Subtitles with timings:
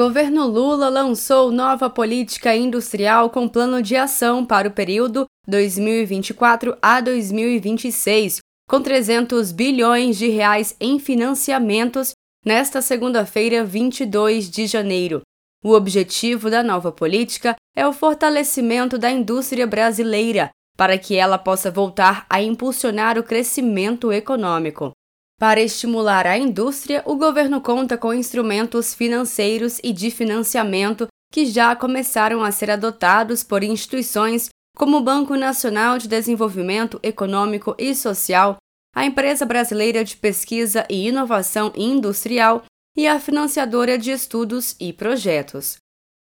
[0.00, 7.02] governo Lula lançou nova política industrial com plano de ação para o período 2024 a
[7.02, 12.12] 2026, com 300 bilhões de reais em financiamentos
[12.42, 15.20] nesta segunda-feira, 22 de janeiro.
[15.62, 20.48] O objetivo da nova política é o fortalecimento da indústria brasileira,
[20.78, 24.92] para que ela possa voltar a impulsionar o crescimento econômico.
[25.40, 31.74] Para estimular a indústria, o governo conta com instrumentos financeiros e de financiamento que já
[31.74, 38.58] começaram a ser adotados por instituições como o Banco Nacional de Desenvolvimento Econômico e Social,
[38.94, 42.62] a Empresa Brasileira de Pesquisa e Inovação Industrial
[42.94, 45.78] e a Financiadora de Estudos e Projetos.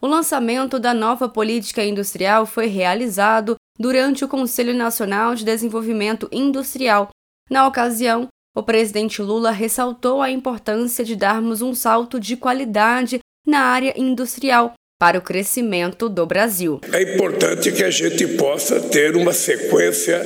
[0.00, 7.08] O lançamento da nova política industrial foi realizado durante o Conselho Nacional de Desenvolvimento Industrial.
[7.50, 13.60] Na ocasião, o presidente Lula ressaltou a importância de darmos um salto de qualidade na
[13.60, 16.80] área industrial para o crescimento do Brasil.
[16.92, 20.20] É importante que a gente possa ter uma sequência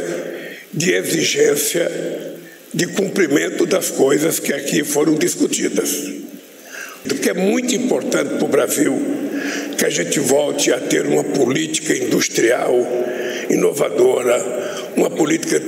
[0.73, 1.91] de exigência
[2.73, 6.13] de cumprimento das coisas que aqui foram discutidas.
[7.07, 8.95] Porque é muito importante para o Brasil
[9.77, 12.75] que a gente volte a ter uma política industrial
[13.51, 14.43] inovadora,
[14.97, 15.61] uma política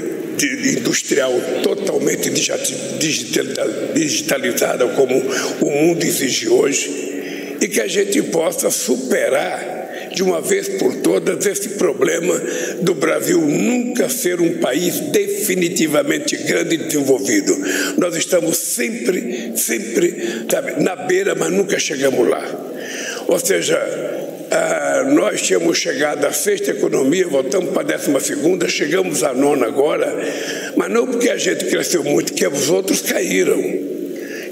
[0.44, 2.30] industrial totalmente
[3.94, 5.16] digitalizada, como
[5.60, 9.76] o mundo exige hoje, e que a gente possa superar
[10.14, 12.34] de uma vez por todas esse problema
[12.80, 17.54] do Brasil nunca ser um país definitivamente grande e desenvolvido.
[17.98, 22.42] Nós estamos sempre, sempre sabe, na beira, mas nunca chegamos lá.
[23.28, 23.76] Ou seja,
[24.50, 29.66] ah, nós tínhamos chegado à sexta economia, voltamos para a décima segunda, chegamos à nona
[29.66, 30.16] agora,
[30.76, 33.58] mas não porque a gente cresceu muito, que os outros caíram.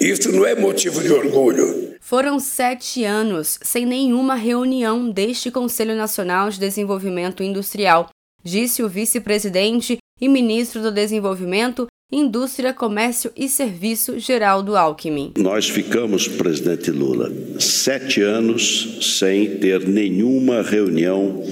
[0.01, 1.95] Isso não é motivo de orgulho.
[2.01, 8.11] Foram sete anos sem nenhuma reunião deste Conselho Nacional de Desenvolvimento Industrial,
[8.42, 15.33] disse o vice-presidente e ministro do Desenvolvimento, Indústria, Comércio e Serviço, Geraldo Alckmin.
[15.39, 21.43] Nós ficamos, presidente Lula, sete anos sem ter nenhuma reunião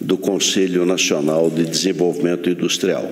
[0.00, 3.08] do Conselho Nacional de Desenvolvimento Industrial.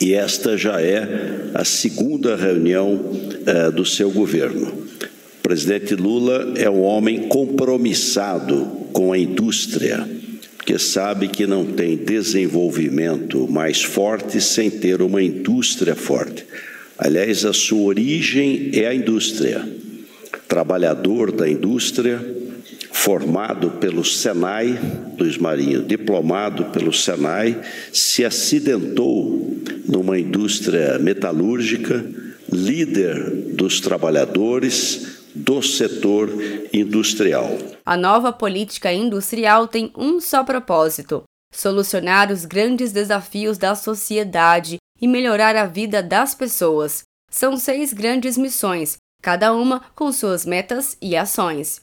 [0.00, 3.00] E esta já é a segunda reunião
[3.46, 4.66] eh, do seu governo.
[4.66, 10.17] O presidente Lula é um homem compromissado com a indústria
[10.68, 16.44] que sabe que não tem desenvolvimento mais forte sem ter uma indústria forte.
[16.98, 19.66] Aliás, a sua origem é a indústria.
[20.46, 22.20] Trabalhador da indústria,
[22.92, 24.78] formado pelo Senai,
[25.18, 27.58] Luiz Marinho, diplomado pelo Senai,
[27.90, 29.56] se acidentou
[29.88, 32.04] numa indústria metalúrgica,
[32.52, 36.28] líder dos trabalhadores, do setor
[36.72, 37.46] industrial.
[37.86, 41.22] A nova política industrial tem um só propósito:
[41.54, 47.02] solucionar os grandes desafios da sociedade e melhorar a vida das pessoas.
[47.30, 51.82] São seis grandes missões, cada uma com suas metas e ações.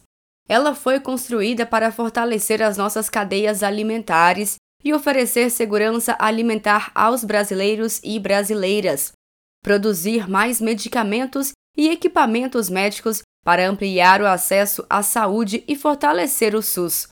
[0.49, 8.01] Ela foi construída para fortalecer as nossas cadeias alimentares e oferecer segurança alimentar aos brasileiros
[8.03, 9.13] e brasileiras,
[9.63, 16.63] produzir mais medicamentos e equipamentos médicos para ampliar o acesso à saúde e fortalecer o
[16.63, 17.07] SUS,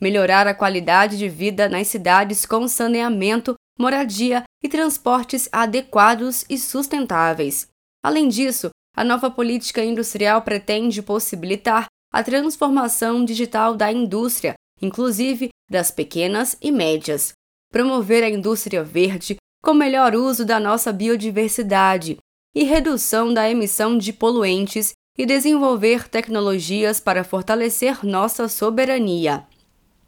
[0.00, 7.68] melhorar a qualidade de vida nas cidades com saneamento, moradia e transportes adequados e sustentáveis.
[8.02, 15.90] Além disso, a nova política industrial pretende possibilitar a transformação digital da indústria, inclusive das
[15.90, 17.32] pequenas e médias,
[17.70, 22.16] promover a indústria verde com melhor uso da nossa biodiversidade
[22.54, 29.46] e redução da emissão de poluentes e desenvolver tecnologias para fortalecer nossa soberania.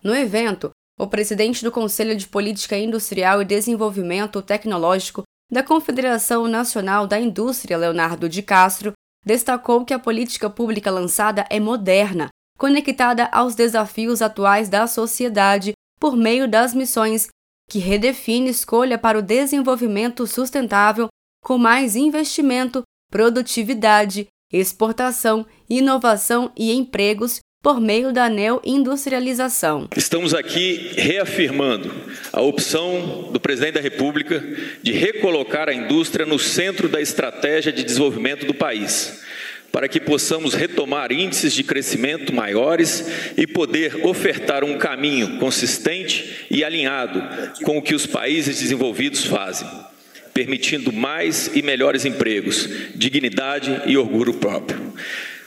[0.03, 7.07] No evento, o presidente do Conselho de Política Industrial e Desenvolvimento Tecnológico da Confederação Nacional
[7.07, 8.93] da Indústria, Leonardo de Castro,
[9.25, 12.29] destacou que a política pública lançada é moderna,
[12.59, 17.29] conectada aos desafios atuais da sociedade por meio das missões,
[17.69, 21.09] que redefine escolha para o desenvolvimento sustentável
[21.45, 29.89] com mais investimento, produtividade, exportação, inovação e empregos por meio da neoindustrialização.
[29.97, 31.93] Estamos aqui reafirmando
[32.33, 34.41] a opção do presidente da República
[34.85, 39.21] de recolocar a indústria no centro da estratégia de desenvolvimento do país,
[39.73, 43.05] para que possamos retomar índices de crescimento maiores
[43.37, 47.21] e poder ofertar um caminho consistente e alinhado
[47.65, 49.69] com o que os países desenvolvidos fazem
[50.37, 54.93] permitindo mais e melhores empregos, dignidade e orgulho próprio.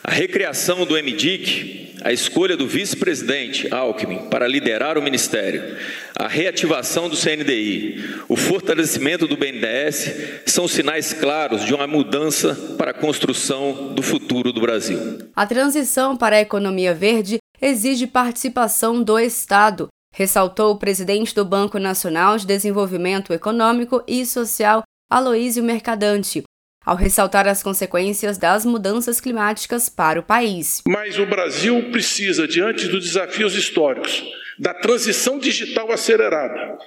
[0.04, 5.78] A recriação do MDIC, a escolha do vice-presidente Alckmin para liderar o ministério,
[6.16, 12.90] a reativação do CNDI, o fortalecimento do BNDES são sinais claros de uma mudança para
[12.90, 15.20] a construção do futuro do Brasil.
[15.36, 21.80] A transição para a economia verde exige participação do Estado, ressaltou o presidente do Banco
[21.80, 26.44] Nacional de Desenvolvimento Econômico e Social, Aloísio Mercadante,
[26.86, 30.82] ao ressaltar as consequências das mudanças climáticas para o país.
[30.88, 34.24] Mas o Brasil precisa, diante dos desafios históricos,
[34.58, 36.78] da transição digital acelerada,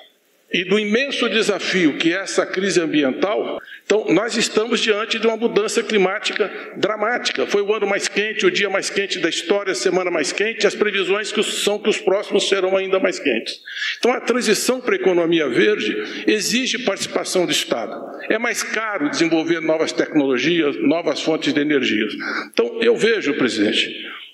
[0.52, 5.36] e do imenso desafio que é essa crise ambiental, então nós estamos diante de uma
[5.36, 7.46] mudança climática dramática.
[7.46, 10.66] Foi o ano mais quente, o dia mais quente da história, a semana mais quente,
[10.66, 11.32] as previsões
[11.64, 13.60] são que os próximos serão ainda mais quentes.
[13.98, 17.94] Então a transição para a economia verde exige participação do Estado.
[18.28, 22.06] É mais caro desenvolver novas tecnologias, novas fontes de energia.
[22.52, 23.90] Então eu vejo, presidente,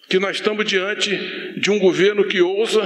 [0.09, 1.17] que nós estamos diante
[1.56, 2.82] de um governo que ousa,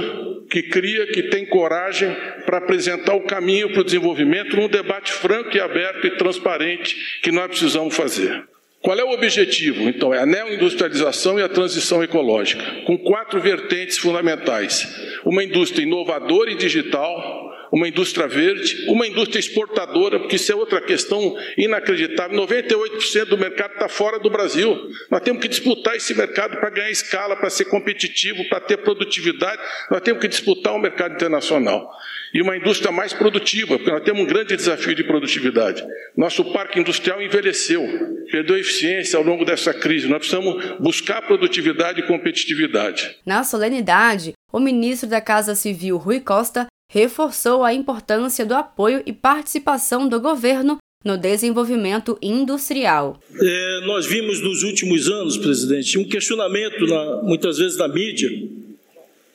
[0.49, 5.55] que cria, que tem coragem para apresentar o caminho para o desenvolvimento num debate franco
[5.55, 8.43] e aberto e transparente que nós precisamos fazer.
[8.83, 9.87] Qual é o objetivo?
[9.87, 14.85] Então, é a neoindustrialização e a transição ecológica, com quatro vertentes fundamentais:
[15.23, 20.79] uma indústria inovadora e digital, uma indústria verde, uma indústria exportadora, porque isso é outra
[20.79, 22.37] questão inacreditável.
[22.45, 24.77] 98% do mercado está fora do Brasil.
[25.09, 29.59] Nós temos que disputar esse mercado para ganhar escala, para ser competitivo, para ter produtividade.
[29.89, 31.89] Nós temos que disputar o mercado internacional.
[32.31, 35.83] E uma indústria mais produtiva, porque nós temos um grande desafio de produtividade.
[36.15, 37.83] Nosso parque industrial envelheceu,
[38.31, 40.07] perdeu eficiência ao longo dessa crise.
[40.07, 43.17] Nós precisamos buscar produtividade e competitividade.
[43.25, 49.11] Na solenidade, o ministro da Casa Civil, Rui Costa, reforçou a importância do apoio e
[49.11, 53.19] participação do governo no desenvolvimento industrial.
[53.35, 58.29] É, nós vimos nos últimos anos, presidente, um questionamento, na, muitas vezes na mídia,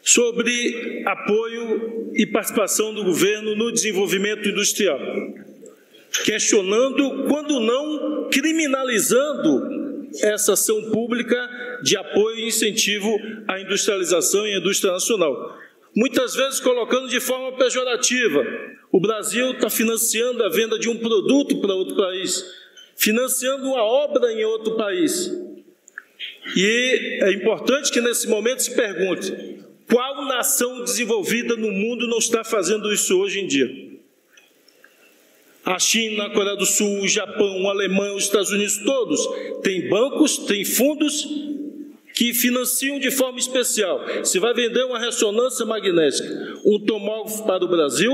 [0.00, 5.00] sobre apoio e participação do governo no desenvolvimento industrial.
[6.24, 11.36] Questionando, quando não criminalizando essa ação pública
[11.82, 13.14] de apoio e incentivo
[13.48, 15.57] à industrialização e à indústria nacional
[15.98, 18.46] muitas vezes colocando de forma pejorativa.
[18.92, 22.44] O Brasil está financiando a venda de um produto para outro país,
[22.96, 25.28] financiando uma obra em outro país.
[26.54, 29.58] E é importante que nesse momento se pergunte:
[29.90, 33.88] qual nação desenvolvida no mundo não está fazendo isso hoje em dia?
[35.64, 39.20] A China, a Coreia do Sul, o Japão, a Alemanha, os Estados Unidos, todos
[39.62, 41.26] têm bancos, têm fundos
[42.18, 44.04] que financiam de forma especial.
[44.24, 48.12] Se vai vender uma ressonância magnética, um tomógrafo para o Brasil,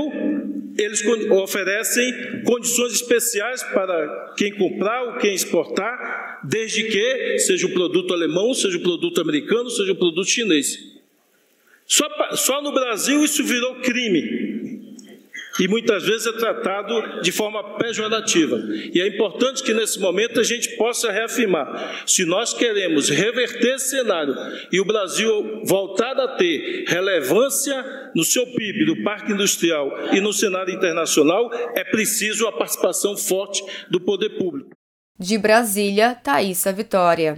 [0.77, 8.13] eles oferecem condições especiais para quem comprar ou quem exportar, desde que seja o produto
[8.13, 10.77] alemão, seja o produto americano, seja o produto chinês.
[11.87, 14.44] Só, só no Brasil isso virou crime
[15.59, 18.57] e muitas vezes é tratado de forma pejorativa.
[18.93, 23.89] E é importante que nesse momento a gente possa reafirmar: se nós queremos reverter esse
[23.91, 24.35] cenário
[24.71, 30.33] e o Brasil voltar a ter relevância no seu PIB, do parque industrial e no
[30.33, 34.71] cenário internacional, é preciso a participação forte do poder público.
[35.17, 37.33] De Brasília, Thaisa Vitória.